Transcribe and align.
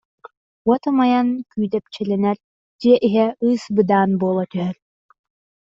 Уот 0.67 0.83
умайан 0.89 1.27
күүдэпчилэнэр, 1.51 2.37
дьиэ 2.79 2.95
иһэ 3.07 3.25
ыыс-быдаан 3.47 4.11
буола 4.21 4.45
түһэр 4.51 4.75